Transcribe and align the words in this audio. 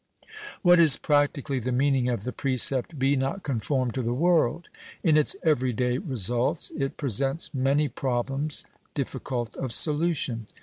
What 0.63 0.79
is 0.79 0.97
practically 0.97 1.59
the 1.59 1.71
meaning 1.71 2.09
of 2.09 2.23
the 2.23 2.33
precept, 2.33 2.97
"Be 2.97 3.15
not 3.15 3.43
conformed 3.43 3.93
to 3.93 4.01
the 4.01 4.15
world?" 4.15 4.67
In 5.03 5.15
its 5.15 5.35
every 5.43 5.73
day 5.73 5.99
results, 5.99 6.71
it 6.75 6.97
presents 6.97 7.53
many 7.53 7.87
problems 7.87 8.65
difficult 8.95 9.55
of 9.57 9.71
solution. 9.71 10.47